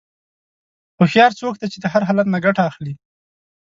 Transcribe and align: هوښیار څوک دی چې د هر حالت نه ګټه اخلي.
هوښیار 0.97 1.31
څوک 1.39 1.53
دی 1.59 1.67
چې 1.73 1.77
د 1.81 1.85
هر 1.93 2.01
حالت 2.07 2.27
نه 2.33 2.39
ګټه 2.45 2.61
اخلي. 2.69 2.93